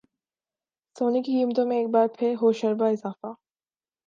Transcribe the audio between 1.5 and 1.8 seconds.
میں